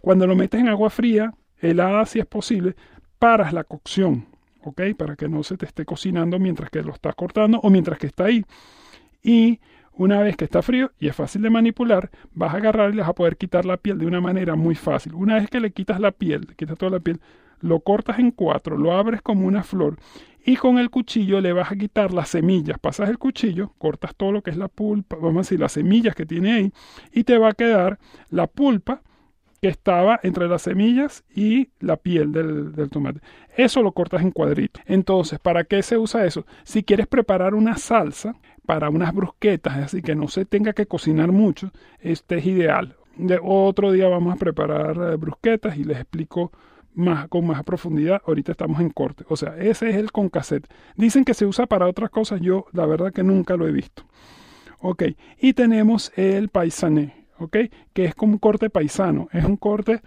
Cuando 0.01 0.27
lo 0.27 0.35
metes 0.35 0.59
en 0.59 0.67
agua 0.67 0.89
fría, 0.89 1.33
helada 1.59 2.05
si 2.05 2.19
es 2.19 2.25
posible, 2.25 2.75
paras 3.17 3.53
la 3.53 3.63
cocción, 3.63 4.27
¿ok? 4.63 4.81
Para 4.97 5.15
que 5.15 5.27
no 5.27 5.43
se 5.43 5.57
te 5.57 5.65
esté 5.65 5.85
cocinando 5.85 6.39
mientras 6.39 6.69
que 6.69 6.81
lo 6.81 6.93
estás 6.93 7.15
cortando 7.15 7.59
o 7.61 7.69
mientras 7.69 7.97
que 7.97 8.07
está 8.07 8.25
ahí. 8.25 8.43
Y 9.23 9.59
Una 9.93 10.21
vez 10.21 10.37
que 10.37 10.45
está 10.45 10.61
frío 10.61 10.91
y 10.99 11.07
es 11.07 11.15
fácil 11.15 11.41
de 11.41 11.49
manipular, 11.49 12.09
vas 12.33 12.53
a 12.53 12.57
agarrar 12.57 12.91
y 12.91 12.95
le 12.95 13.01
vas 13.01 13.09
a 13.09 13.15
poder 13.15 13.37
quitar 13.37 13.65
la 13.65 13.77
piel 13.77 13.97
de 13.97 14.05
una 14.05 14.21
manera 14.21 14.55
muy 14.55 14.75
fácil. 14.75 15.13
Una 15.13 15.35
vez 15.35 15.49
que 15.49 15.59
le 15.59 15.71
quitas 15.71 15.99
la 15.99 16.11
piel, 16.11 16.45
le 16.47 16.55
quitas 16.55 16.77
toda 16.77 16.91
la 16.91 16.99
piel, 16.99 17.19
lo 17.61 17.81
cortas 17.81 18.19
en 18.19 18.31
cuatro, 18.31 18.77
lo 18.77 18.93
abres 18.93 19.21
como 19.21 19.45
una 19.45 19.63
flor 19.63 19.97
y 20.45 20.55
con 20.55 20.77
el 20.77 20.89
cuchillo 20.89 21.41
le 21.41 21.53
vas 21.53 21.71
a 21.71 21.75
quitar 21.75 22.13
las 22.13 22.29
semillas. 22.29 22.79
Pasas 22.79 23.09
el 23.09 23.17
cuchillo, 23.17 23.73
cortas 23.77 24.15
todo 24.15 24.31
lo 24.31 24.41
que 24.41 24.51
es 24.51 24.57
la 24.57 24.67
pulpa, 24.67 25.17
vamos 25.17 25.35
a 25.35 25.39
decir, 25.41 25.59
las 25.59 25.73
semillas 25.73 26.15
que 26.15 26.25
tiene 26.25 26.53
ahí 26.53 26.73
y 27.11 27.23
te 27.23 27.37
va 27.37 27.49
a 27.49 27.53
quedar 27.53 27.99
la 28.29 28.47
pulpa 28.47 29.01
que 29.61 29.67
estaba 29.67 30.19
entre 30.23 30.47
las 30.47 30.63
semillas 30.63 31.23
y 31.35 31.69
la 31.79 31.97
piel 31.97 32.31
del, 32.31 32.89
tomate. 32.89 33.19
Eso 33.55 33.81
lo 33.81 33.91
cortas 33.91 34.21
en 34.21 34.31
cuadritos. 34.31 34.81
Entonces, 34.85 35.39
¿para 35.39 35.63
qué 35.63 35.83
se 35.83 35.97
usa 35.97 36.25
eso? 36.25 36.45
Si 36.63 36.83
quieres 36.83 37.07
preparar 37.07 37.55
una 37.55 37.77
salsa 37.77 38.35
para 38.65 38.89
unas 38.89 39.13
brusquetas, 39.13 39.77
así 39.77 40.01
que 40.01 40.15
no 40.15 40.27
se 40.27 40.45
tenga 40.45 40.73
que 40.73 40.85
cocinar 40.85 41.31
mucho, 41.31 41.71
este 41.99 42.37
es 42.37 42.45
ideal. 42.45 42.95
De 43.17 43.39
otro 43.41 43.91
día 43.91 44.07
vamos 44.07 44.33
a 44.33 44.37
preparar 44.37 44.95
eh, 44.95 45.15
brusquetas 45.17 45.77
y 45.77 45.83
les 45.83 45.97
explico 45.97 46.51
más, 46.93 47.27
con 47.27 47.45
más 47.45 47.63
profundidad. 47.63 48.21
Ahorita 48.25 48.53
estamos 48.53 48.79
en 48.79 48.89
corte. 48.91 49.25
O 49.27 49.35
sea, 49.35 49.57
ese 49.57 49.89
es 49.89 49.95
el 49.95 50.11
con 50.11 50.29
cassette. 50.29 50.67
Dicen 50.95 51.25
que 51.25 51.33
se 51.33 51.45
usa 51.45 51.65
para 51.65 51.87
otras 51.87 52.09
cosas. 52.09 52.39
Yo 52.39 52.65
la 52.71 52.85
verdad 52.85 53.11
que 53.11 53.23
nunca 53.23 53.57
lo 53.57 53.67
he 53.67 53.71
visto. 53.71 54.03
Ok. 54.79 55.03
Y 55.39 55.53
tenemos 55.53 56.13
el 56.15 56.47
paisané. 56.47 57.18
Que 57.47 57.69
es 57.95 58.15
como 58.15 58.33
un 58.33 58.39
corte 58.39 58.69
paisano, 58.69 59.29
es 59.31 59.45
un 59.45 59.57
corte 59.57 60.01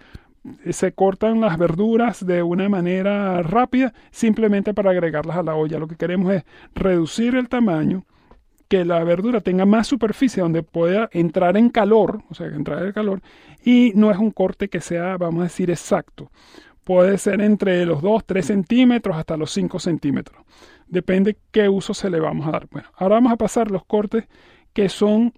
se 0.71 0.91
cortan 0.91 1.39
las 1.39 1.57
verduras 1.57 2.25
de 2.25 2.43
una 2.43 2.67
manera 2.67 3.41
rápida 3.41 3.93
simplemente 4.11 4.73
para 4.73 4.91
agregarlas 4.91 5.37
a 5.37 5.43
la 5.43 5.55
olla. 5.55 5.79
Lo 5.79 5.87
que 5.87 5.95
queremos 5.95 6.33
es 6.33 6.43
reducir 6.75 7.35
el 7.35 7.47
tamaño, 7.47 8.05
que 8.67 8.85
la 8.85 9.03
verdura 9.03 9.41
tenga 9.41 9.65
más 9.65 9.87
superficie 9.87 10.41
donde 10.41 10.63
pueda 10.63 11.09
entrar 11.13 11.57
en 11.57 11.69
calor, 11.69 12.23
o 12.29 12.33
sea, 12.33 12.49
que 12.49 12.55
entrar 12.55 12.83
en 12.85 12.91
calor, 12.91 13.21
y 13.63 13.93
no 13.95 14.11
es 14.11 14.17
un 14.17 14.31
corte 14.31 14.67
que 14.67 14.81
sea, 14.81 15.17
vamos 15.17 15.41
a 15.41 15.43
decir, 15.43 15.69
exacto. 15.69 16.31
Puede 16.83 17.17
ser 17.17 17.39
entre 17.39 17.85
los 17.85 18.01
2, 18.01 18.25
3 18.25 18.45
centímetros 18.45 19.15
hasta 19.15 19.37
los 19.37 19.51
5 19.51 19.79
centímetros. 19.79 20.43
Depende 20.87 21.37
qué 21.51 21.69
uso 21.69 21.93
se 21.93 22.09
le 22.09 22.19
vamos 22.19 22.45
a 22.45 22.51
dar. 22.51 22.67
Bueno, 22.69 22.89
ahora 22.97 23.15
vamos 23.15 23.31
a 23.31 23.37
pasar 23.37 23.71
los 23.71 23.85
cortes 23.85 24.25
que 24.73 24.89
son 24.89 25.33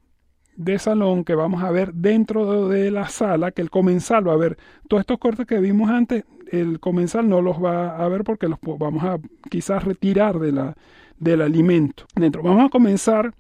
de 0.56 0.80
salón 0.80 1.24
que 1.24 1.36
vamos 1.36 1.64
a 1.64 1.72
ver 1.72 1.94
dentro 1.94 2.68
de 2.68 2.92
la 2.92 3.08
sala, 3.08 3.52
que 3.52 3.62
el 3.62 3.70
comensal 3.70 4.28
va 4.28 4.34
a 4.34 4.38
ver 4.38 4.58
todos 4.88 5.02
estos 5.02 5.20
cortes 5.20 5.46
que 5.46 5.60
vimos 5.60 5.90
antes, 5.90 6.24
el 6.52 6.80
comensal 6.80 7.28
no 7.28 7.42
los 7.42 7.64
va 7.64 7.98
a 7.98 8.08
ver 8.08 8.24
porque 8.24 8.48
los 8.48 8.60
vamos 8.62 9.04
a 9.04 9.18
quizás 9.50 9.84
retirar 9.84 10.40
de 10.40 10.52
la, 10.52 10.76
del 11.18 11.42
alimento. 11.42 12.06
Dentro 12.16 12.44
vamos 12.44 12.66
a 12.66 12.70
comenzar 12.70 13.34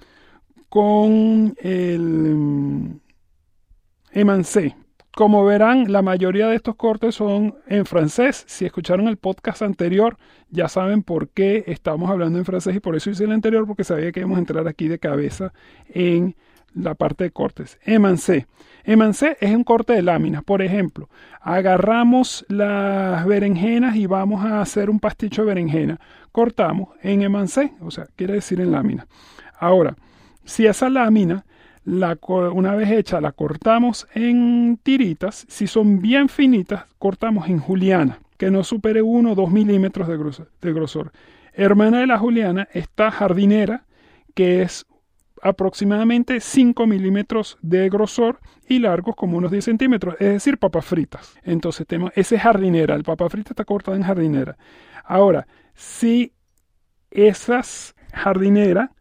con 0.69 1.55
el 1.59 2.01
mm, 2.01 2.99
emancé. 4.11 4.75
Como 5.15 5.45
verán, 5.45 5.93
la 5.93 6.01
mayoría 6.01 6.49
de 6.49 6.57
estos 6.57 6.75
cortes 6.75 7.15
son 7.15 7.55
en 7.67 7.85
francés. 7.85 8.43
Si 8.47 8.65
escucharon 8.65 9.07
el 9.07 9.15
podcast 9.15 9.61
anterior, 9.61 10.17
ya 10.49 10.67
saben 10.67 11.03
por 11.03 11.29
qué 11.29 11.63
estamos 11.67 12.09
hablando 12.09 12.37
en 12.37 12.43
francés 12.43 12.75
y 12.75 12.81
por 12.81 12.97
eso 12.97 13.09
hice 13.09 13.23
el 13.23 13.31
anterior, 13.31 13.65
porque 13.65 13.85
sabía 13.85 14.11
que 14.11 14.19
íbamos 14.19 14.35
a 14.35 14.41
entrar 14.41 14.67
aquí 14.67 14.89
de 14.89 14.99
cabeza 14.99 15.53
en 15.87 16.35
la 16.75 16.93
parte 16.93 17.23
de 17.23 17.31
cortes. 17.31 17.79
Emancé. 17.83 18.45
Emancé 18.83 19.37
es 19.39 19.55
un 19.55 19.63
corte 19.63 19.93
de 19.93 20.01
láminas. 20.01 20.43
Por 20.43 20.61
ejemplo, 20.61 21.09
agarramos 21.41 22.45
las 22.49 23.25
berenjenas 23.25 23.95
y 23.95 24.05
vamos 24.05 24.45
a 24.45 24.61
hacer 24.61 24.89
un 24.89 24.99
pasticho 24.99 25.41
de 25.41 25.47
berenjena. 25.47 25.99
Cortamos 26.31 26.89
en 27.01 27.23
emancé, 27.23 27.73
o 27.81 27.89
sea, 27.89 28.07
quiere 28.15 28.33
decir 28.35 28.59
en 28.61 28.71
lámina. 28.71 29.07
Ahora, 29.59 29.95
si 30.43 30.67
esa 30.67 30.89
lámina, 30.89 31.45
la, 31.85 32.17
una 32.27 32.75
vez 32.75 32.91
hecha, 32.91 33.21
la 33.21 33.31
cortamos 33.31 34.07
en 34.13 34.77
tiritas, 34.83 35.45
si 35.47 35.65
son 35.65 36.01
bien 36.01 36.29
finitas, 36.29 36.85
cortamos 36.99 37.47
en 37.47 37.59
juliana, 37.59 38.19
que 38.37 38.51
no 38.51 38.63
supere 38.63 39.01
1 39.01 39.31
o 39.31 39.35
2 39.35 39.51
milímetros 39.51 40.07
de 40.07 40.73
grosor. 40.73 41.11
Hermana 41.53 41.99
de 41.99 42.07
la 42.07 42.17
juliana 42.17 42.67
está 42.73 43.11
jardinera, 43.11 43.85
que 44.33 44.61
es 44.61 44.85
aproximadamente 45.45 46.39
5 46.39 46.87
milímetros 46.87 47.59
de 47.61 47.87
grosor 47.87 48.39
y 48.67 48.79
largos 48.79 49.15
como 49.15 49.37
unos 49.37 49.51
10 49.51 49.63
centímetros, 49.63 50.15
es 50.19 50.29
decir, 50.29 50.57
papas 50.57 50.85
fritas. 50.85 51.37
Entonces 51.43 51.85
tenemos 51.85 52.11
ese 52.15 52.39
jardinera, 52.39 52.95
el 52.95 53.03
papa 53.03 53.29
frita 53.29 53.51
está 53.51 53.63
cortado 53.63 53.95
en 53.95 54.01
jardinera. 54.01 54.57
Ahora, 55.03 55.45
si 55.75 56.33
esas 57.11 57.95
jardinera 58.11 58.91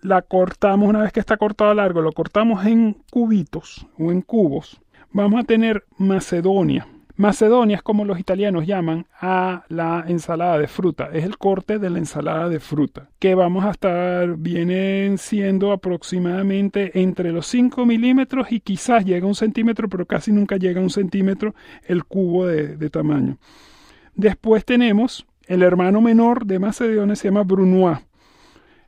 la 0.00 0.22
cortamos 0.22 0.88
una 0.88 1.02
vez 1.02 1.12
que 1.12 1.18
está 1.18 1.36
cortado 1.36 1.74
largo, 1.74 2.02
lo 2.02 2.12
cortamos 2.12 2.64
en 2.66 3.02
cubitos 3.10 3.84
o 3.98 4.12
en 4.12 4.22
cubos, 4.22 4.80
vamos 5.10 5.40
a 5.40 5.44
tener 5.44 5.84
Macedonia. 5.98 6.86
Macedonia 7.16 7.76
es 7.76 7.82
como 7.82 8.04
los 8.04 8.18
italianos 8.18 8.66
llaman 8.66 9.06
a 9.20 9.64
la 9.68 10.04
ensalada 10.08 10.58
de 10.58 10.66
fruta. 10.66 11.10
Es 11.12 11.24
el 11.24 11.38
corte 11.38 11.78
de 11.78 11.88
la 11.88 11.98
ensalada 11.98 12.48
de 12.48 12.58
fruta. 12.58 13.08
Que 13.20 13.36
vamos 13.36 13.64
a 13.64 13.70
estar, 13.70 14.36
vienen 14.36 15.18
siendo 15.18 15.70
aproximadamente 15.70 17.00
entre 17.00 17.30
los 17.30 17.46
5 17.46 17.86
milímetros 17.86 18.50
y 18.50 18.58
quizás 18.58 19.04
llega 19.04 19.26
a 19.26 19.28
un 19.28 19.36
centímetro, 19.36 19.88
pero 19.88 20.06
casi 20.06 20.32
nunca 20.32 20.56
llega 20.56 20.80
a 20.80 20.82
un 20.82 20.90
centímetro 20.90 21.54
el 21.86 22.04
cubo 22.04 22.46
de, 22.46 22.76
de 22.76 22.90
tamaño. 22.90 23.38
Después 24.16 24.64
tenemos 24.64 25.24
el 25.46 25.62
hermano 25.62 26.00
menor 26.00 26.46
de 26.46 26.58
Macedonia, 26.58 27.14
se 27.14 27.28
llama 27.28 27.42
Brunois 27.44 27.98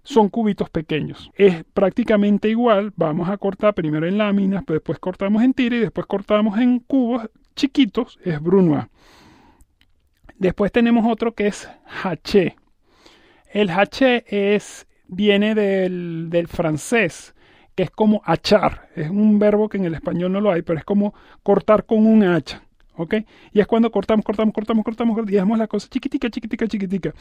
son 0.07 0.29
cubitos 0.29 0.71
pequeños. 0.71 1.31
Es 1.35 1.65
prácticamente 1.75 2.49
igual, 2.49 2.93
vamos 2.97 3.29
a 3.29 3.37
cortar 3.37 3.75
primero 3.75 4.07
en 4.07 4.19
láminas, 4.19 4.65
después 4.67 5.01
cortamos 5.01 5.43
en 5.43 5.53
tira 5.53 5.77
y 5.77 5.81
después 5.81 6.07
cortamos 6.07 6.59
en 6.59 6.79
cubos 6.79 7.29
chiquitos, 7.57 8.19
es 8.25 8.41
brunois. 8.41 8.85
Después 10.39 10.71
tenemos 10.71 11.05
otro 11.11 11.35
que 11.35 11.49
es 11.49 11.69
haché. 12.05 12.57
El 13.53 13.71
haché 13.71 14.25
es, 14.29 14.87
viene 15.09 15.55
del, 15.55 16.29
del 16.31 16.47
francés, 16.47 17.35
que 17.75 17.83
es 17.83 17.91
como 17.91 18.23
achar. 18.25 18.89
Es 18.95 19.11
un 19.11 19.41
verbo 19.41 19.69
que 19.69 19.79
en 19.79 19.87
el 19.87 19.95
español 19.95 20.33
no 20.33 20.41
lo 20.41 20.53
hay, 20.53 20.63
pero 20.63 20.79
es 20.79 20.85
como 20.85 21.15
cortar 21.43 21.85
con 21.85 22.07
un 22.07 22.23
hacha. 22.23 22.63
¿ok? 22.95 23.15
Y 23.53 23.61
es 23.61 23.67
cuando 23.67 23.91
cortamos, 23.91 24.25
cortamos, 24.25 24.55
cortamos, 24.55 24.85
cortamos, 24.85 25.19
y 25.27 25.33
dejamos 25.33 25.59
la 25.59 25.67
cosa 25.67 25.89
chiquitica, 25.89 26.31
chiquitica, 26.31 26.69
chiquitica. 26.69 27.13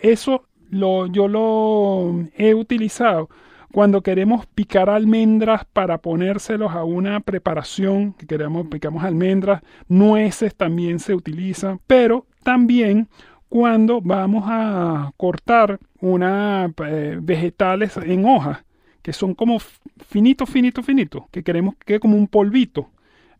Eso 0.00 0.46
lo, 0.70 1.06
yo 1.06 1.28
lo 1.28 2.26
he 2.36 2.54
utilizado 2.54 3.28
cuando 3.72 4.02
queremos 4.02 4.46
picar 4.46 4.88
almendras 4.88 5.64
para 5.66 5.98
ponérselos 5.98 6.72
a 6.72 6.84
una 6.84 7.20
preparación, 7.20 8.12
que 8.14 8.26
queremos, 8.26 8.66
picamos 8.68 9.04
almendras, 9.04 9.62
nueces 9.88 10.54
también 10.54 10.98
se 10.98 11.14
utiliza, 11.14 11.78
pero 11.86 12.26
también 12.42 13.08
cuando 13.48 14.00
vamos 14.00 14.44
a 14.46 15.12
cortar 15.16 15.78
una 16.00 16.72
eh, 16.86 17.18
vegetales 17.20 17.96
en 17.96 18.24
hojas, 18.24 18.64
que 19.02 19.12
son 19.12 19.34
como 19.34 19.58
finitos, 20.06 20.48
finitos, 20.48 20.84
finitos, 20.84 21.24
que 21.30 21.42
queremos 21.42 21.74
que 21.84 22.00
como 22.00 22.16
un 22.16 22.28
polvito, 22.28 22.90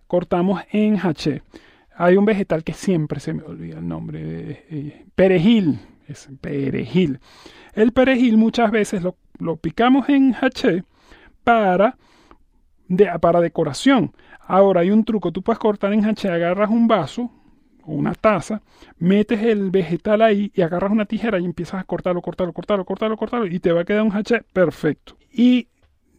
cortamos 0.07 0.63
en 0.73 0.97
haché. 0.97 1.43
Hay 1.97 2.17
un 2.17 2.25
vegetal 2.25 2.65
que 2.65 2.73
siempre 2.73 3.21
se 3.21 3.33
me 3.35 3.43
olvida 3.43 3.79
el 3.79 3.89
nombre, 3.89 4.21
eh, 4.21 4.65
eh, 4.71 5.05
perejil, 5.15 5.81
es 6.09 6.29
perejil. 6.41 7.21
El 7.75 7.93
perejil 7.93 8.37
muchas 8.37 8.71
veces 8.71 9.03
lo, 9.03 9.57
picamos 9.57 10.09
en 10.09 10.35
haché 10.35 10.85
para, 11.45 11.97
para 13.21 13.41
decoración. 13.41 14.13
Ahora 14.41 14.81
hay 14.81 14.91
un 14.91 15.05
truco, 15.05 15.31
tú 15.33 15.43
puedes 15.43 15.59
cortar 15.59 15.93
en 15.93 16.05
haché, 16.05 16.29
agarras 16.29 16.71
un 16.71 16.89
vaso 16.89 17.31
o 17.85 17.93
una 17.93 18.15
taza, 18.15 18.63
metes 18.99 19.43
el 19.43 19.71
vegetal 19.71 20.23
ahí 20.23 20.51
y 20.55 20.63
agarras 20.63 20.91
una 20.91 21.05
tijera 21.05 21.39
y 21.39 21.45
empiezas 21.45 21.81
a 21.81 21.85
cortarlo, 21.85 22.23
cortarlo, 22.23 22.53
cortarlo, 22.53 22.85
cortarlo, 22.85 23.17
cortarlo 23.17 23.47
y 23.47 23.61
te 23.61 23.73
va 23.73 23.83
a 23.83 23.85
quedar 23.85 24.03
un 24.03 24.13
haché 24.13 24.43
perfecto. 24.53 25.17
Y 25.31 25.69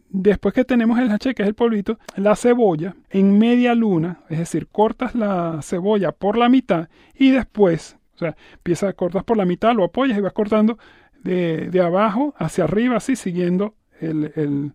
después 0.10 0.54
que 0.54 0.66
tenemos 0.66 1.00
el 1.00 1.12
haché, 1.12 1.34
que 1.34 1.44
es 1.44 1.48
el 1.48 1.56
polvito, 1.56 2.00
la 2.16 2.36
cebolla 2.36 2.96
en 3.10 3.38
media 3.38 3.76
luna, 3.76 4.22
es 4.30 4.40
decir, 4.40 4.68
cortas 4.68 5.16
la 5.16 5.60
cebolla 5.62 6.12
por 6.12 6.38
la 6.38 6.50
mitad 6.50 6.90
y 7.16 7.32
después 7.32 7.99
o 8.20 8.26
sea, 8.26 8.36
empiezas, 8.54 8.94
cortas 8.96 9.24
por 9.24 9.38
la 9.38 9.46
mitad, 9.46 9.74
lo 9.74 9.86
apoyas 9.86 10.18
y 10.18 10.22
vas 10.22 10.34
cortando 10.34 10.78
de, 11.24 11.70
de 11.70 11.82
abajo 11.82 12.34
hacia 12.38 12.66
arriba, 12.66 12.98
así 12.98 13.16
siguiendo 13.16 13.76
el, 14.02 14.34
el, 14.36 14.74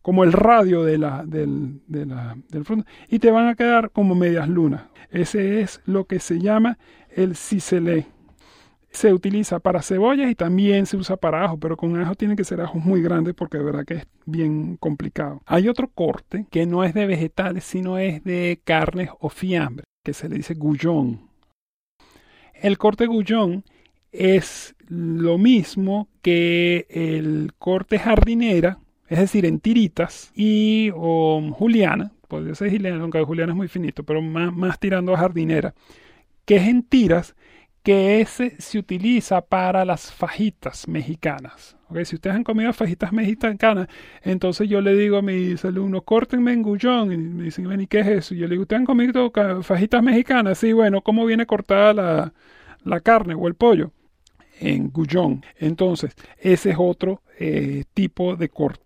como 0.00 0.24
el 0.24 0.32
radio 0.32 0.82
de 0.82 0.98
la, 0.98 1.24
del, 1.26 1.82
de 1.86 2.06
la, 2.06 2.36
del 2.48 2.64
fruto. 2.64 2.84
Y 3.08 3.18
te 3.18 3.30
van 3.30 3.48
a 3.48 3.54
quedar 3.54 3.90
como 3.90 4.14
medias 4.14 4.48
lunas. 4.48 4.84
Ese 5.10 5.60
es 5.60 5.82
lo 5.84 6.06
que 6.06 6.20
se 6.20 6.38
llama 6.38 6.78
el 7.10 7.36
ciselé. 7.36 8.06
Se 8.90 9.12
utiliza 9.12 9.58
para 9.58 9.82
cebollas 9.82 10.30
y 10.30 10.34
también 10.34 10.86
se 10.86 10.96
usa 10.96 11.18
para 11.18 11.44
ajo, 11.44 11.58
pero 11.58 11.76
con 11.76 12.00
ajo 12.00 12.14
tiene 12.14 12.34
que 12.34 12.44
ser 12.44 12.62
ajos 12.62 12.82
muy 12.82 13.02
grandes 13.02 13.34
porque 13.34 13.58
de 13.58 13.64
verdad 13.64 13.84
que 13.84 13.94
es 13.94 14.06
bien 14.24 14.78
complicado. 14.78 15.42
Hay 15.44 15.68
otro 15.68 15.88
corte 15.88 16.46
que 16.50 16.64
no 16.64 16.82
es 16.82 16.94
de 16.94 17.06
vegetales, 17.06 17.64
sino 17.64 17.98
es 17.98 18.24
de 18.24 18.60
carnes 18.64 19.10
o 19.20 19.28
fiambre, 19.28 19.84
que 20.02 20.14
se 20.14 20.30
le 20.30 20.36
dice 20.36 20.54
gullón. 20.54 21.25
El 22.60 22.78
corte 22.78 23.06
gullón 23.06 23.64
es 24.12 24.74
lo 24.88 25.38
mismo 25.38 26.08
que 26.22 26.86
el 26.90 27.52
corte 27.58 27.98
jardinera, 27.98 28.78
es 29.08 29.18
decir, 29.18 29.46
en 29.46 29.60
tiritas, 29.60 30.32
y 30.34 30.90
o 30.94 31.40
juliana, 31.52 32.12
podría 32.28 32.54
ser 32.54 32.70
juliana, 32.70 33.02
aunque 33.02 33.22
juliana 33.22 33.52
es 33.52 33.56
muy 33.56 33.68
finito, 33.68 34.02
pero 34.04 34.22
más, 34.22 34.52
más 34.54 34.80
tirando 34.80 35.14
a 35.14 35.18
jardinera, 35.18 35.74
que 36.44 36.56
es 36.56 36.66
en 36.68 36.82
tiras, 36.82 37.35
que 37.86 38.20
ese 38.20 38.56
se 38.58 38.80
utiliza 38.80 39.40
para 39.40 39.84
las 39.84 40.12
fajitas 40.12 40.88
mexicanas. 40.88 41.76
¿okay? 41.88 42.04
Si 42.04 42.16
ustedes 42.16 42.34
han 42.34 42.42
comido 42.42 42.72
fajitas 42.72 43.12
mexicanas, 43.12 43.86
entonces 44.22 44.68
yo 44.68 44.80
le 44.80 44.96
digo 44.96 45.18
a 45.18 45.22
mis 45.22 45.64
alumnos, 45.64 46.02
córtenme 46.02 46.52
en 46.52 46.62
gullón. 46.62 47.12
Y 47.12 47.16
me 47.16 47.44
dicen, 47.44 47.80
¿y 47.80 47.86
qué 47.86 48.00
es 48.00 48.08
eso? 48.08 48.34
Y 48.34 48.38
yo 48.38 48.48
le 48.48 48.54
digo, 48.54 48.62
¿ustedes 48.62 48.80
han 48.80 48.86
comido 48.86 49.30
fajitas 49.62 50.02
mexicanas? 50.02 50.58
Sí, 50.58 50.72
bueno, 50.72 51.00
¿cómo 51.00 51.24
viene 51.26 51.46
cortada 51.46 51.94
la, 51.94 52.32
la 52.82 52.98
carne 52.98 53.34
o 53.34 53.46
el 53.46 53.54
pollo? 53.54 53.92
En 54.58 54.90
gullón. 54.90 55.44
Entonces, 55.56 56.16
ese 56.40 56.70
es 56.70 56.76
otro 56.80 57.22
eh, 57.38 57.84
tipo 57.94 58.34
de 58.34 58.48
corte. 58.48 58.82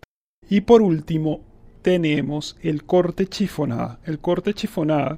Y 0.47 0.61
por 0.61 0.83
último, 0.83 1.43
tenemos 1.81 2.55
el 2.61 2.83
corte 2.83 3.25
chifonada. 3.25 3.99
El 4.05 4.19
corte 4.19 4.53
chifonada 4.53 5.17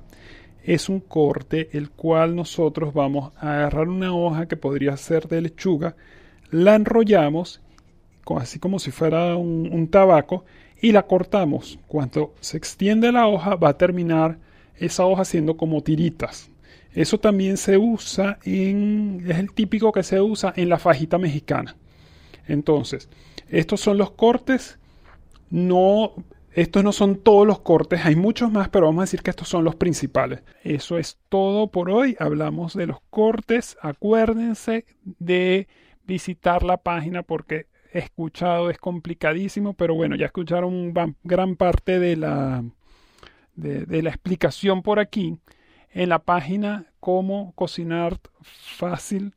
es 0.63 0.89
un 0.89 1.00
corte 1.00 1.70
el 1.74 1.89
cual 1.91 2.36
nosotros 2.36 2.93
vamos 2.93 3.34
a 3.38 3.53
agarrar 3.53 3.89
una 3.89 4.13
hoja 4.13 4.48
que 4.48 4.58
podría 4.58 4.98
ser 4.98 5.27
de 5.27 5.41
lechuga, 5.41 5.96
la 6.51 6.75
enrollamos 6.75 7.62
así 8.38 8.60
como 8.60 8.79
si 8.79 8.91
fuera 8.91 9.36
un, 9.36 9.88
tabaco 9.89 10.46
y 10.82 10.91
la 10.91 11.03
cortamos. 11.03 11.79
Cuando 11.88 12.34
se 12.39 12.58
extiende 12.58 13.12
la 13.12 13.27
hoja 13.27 13.55
va 13.55 13.70
a 13.70 13.77
terminar 13.77 14.38
esa 14.77 15.05
hoja 15.05 15.25
siendo 15.25 15.58
como 15.58 15.82
tiritas. 15.82 16.50
Eso 16.93 17.20
también 17.20 17.58
se 17.58 17.77
usa 17.77 18.38
en, 18.43 19.24
es 19.27 19.38
el 19.38 19.51
típico 19.51 19.91
que 19.91 20.03
se 20.03 20.22
usa 20.22 20.53
en 20.55 20.70
la 20.70 20.79
fajita 20.79 21.17
mexicana. 21.17 21.75
Entonces, 22.48 23.10
estos 23.50 23.82
son 23.82 23.98
los 23.98 24.12
cortes. 24.12 24.77
No 25.50 26.13
estos 26.56 26.84
no 26.84 26.92
son 26.92 27.18
todos 27.18 27.48
los 27.48 27.60
cortes, 27.60 28.06
hay 28.06 28.16
muchos 28.16 28.52
más, 28.52 28.70
pero 28.70 28.86
vamos 28.86 29.02
a 29.02 29.06
decir 29.06 29.22
que 29.22 29.32
estos 29.32 29.48
son 29.48 29.64
los 29.64 29.76
principales. 29.76 30.44
Eso 30.64 30.98
es 30.98 31.18
todo 31.30 31.68
por 31.68 31.90
hoy. 31.90 32.16
Hablamos 32.20 32.76
de 32.76 32.88
los 32.88 33.00
cortes. 33.10 33.78
Acuérdense 33.82 34.86
de 35.04 35.68
visitar 36.06 36.64
la 36.64 36.78
página 36.78 37.24
porque 37.24 37.68
he 37.92 38.00
escuchado 38.00 38.70
es 38.70 38.78
complicadísimo, 38.78 39.74
pero 39.74 39.96
bueno, 39.96 40.16
ya 40.16 40.28
escucharon 40.28 40.94
gran 41.24 41.56
parte 41.56 42.00
de 42.00 42.18
la, 42.18 42.64
de 43.56 44.04
la 44.04 44.10
explicación 44.10 44.84
por 44.84 45.00
aquí. 45.00 45.38
En 45.92 46.10
la 46.10 46.20
página 46.20 46.88
cómo 47.00 47.54
cocinar 47.56 48.18
fácil 48.42 49.34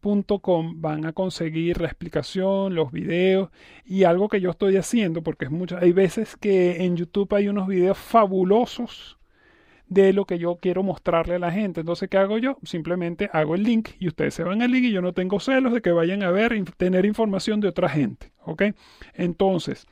Com 0.00 0.80
van 0.80 1.06
a 1.06 1.12
conseguir 1.12 1.80
la 1.80 1.88
explicación, 1.88 2.74
los 2.74 2.92
videos 2.92 3.50
y 3.84 4.04
algo 4.04 4.28
que 4.28 4.40
yo 4.40 4.50
estoy 4.50 4.76
haciendo, 4.76 5.22
porque 5.22 5.46
es 5.46 5.50
mucho, 5.50 5.76
hay 5.76 5.92
veces 5.92 6.36
que 6.36 6.84
en 6.84 6.96
YouTube 6.96 7.34
hay 7.34 7.48
unos 7.48 7.66
videos 7.66 7.98
fabulosos 7.98 9.18
de 9.88 10.12
lo 10.12 10.24
que 10.24 10.38
yo 10.38 10.56
quiero 10.56 10.82
mostrarle 10.82 11.34
a 11.34 11.38
la 11.38 11.50
gente. 11.50 11.80
Entonces, 11.80 12.08
¿qué 12.08 12.18
hago 12.18 12.38
yo? 12.38 12.58
Simplemente 12.62 13.28
hago 13.32 13.54
el 13.54 13.64
link 13.64 13.90
y 13.98 14.08
ustedes 14.08 14.34
se 14.34 14.44
van 14.44 14.62
al 14.62 14.70
link 14.70 14.84
y 14.84 14.92
yo 14.92 15.02
no 15.02 15.12
tengo 15.14 15.40
celos 15.40 15.72
de 15.72 15.82
que 15.82 15.90
vayan 15.90 16.22
a 16.22 16.30
ver 16.30 16.52
y 16.52 16.62
tener 16.62 17.04
información 17.04 17.60
de 17.60 17.68
otra 17.68 17.88
gente. 17.88 18.32
¿Ok? 18.44 18.64
Entonces, 19.14 19.86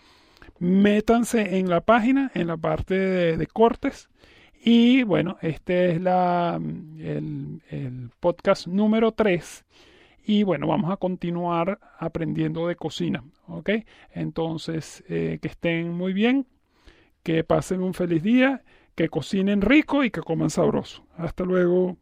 métanse 0.58 1.58
en 1.58 1.68
la 1.68 1.80
página, 1.80 2.30
en 2.34 2.46
la 2.46 2.56
parte 2.56 2.94
de, 2.94 3.46
cortes. 3.48 4.08
Y 4.62 5.02
bueno, 5.02 5.38
este 5.42 5.92
es 5.92 6.00
la, 6.00 6.60
el, 6.98 7.62
el 7.70 8.10
podcast 8.20 8.66
número 8.66 9.12
3 9.12 9.64
y 10.26 10.42
bueno, 10.42 10.66
vamos 10.66 10.90
a 10.90 10.96
continuar 10.96 11.78
aprendiendo 11.98 12.66
de 12.66 12.74
cocina. 12.74 13.22
¿Ok? 13.46 13.70
Entonces, 14.10 15.04
eh, 15.08 15.38
que 15.40 15.48
estén 15.48 15.92
muy 15.92 16.12
bien, 16.12 16.46
que 17.22 17.44
pasen 17.44 17.80
un 17.80 17.94
feliz 17.94 18.22
día, 18.24 18.64
que 18.96 19.08
cocinen 19.08 19.60
rico 19.60 20.02
y 20.02 20.10
que 20.10 20.20
coman 20.22 20.50
sabroso. 20.50 21.06
Hasta 21.16 21.44
luego. 21.44 21.96